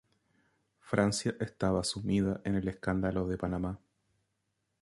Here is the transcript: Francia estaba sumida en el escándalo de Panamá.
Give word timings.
Francia 0.79 1.35
estaba 1.39 1.83
sumida 1.83 2.41
en 2.43 2.55
el 2.55 2.67
escándalo 2.67 3.27
de 3.27 3.37
Panamá. 3.37 3.77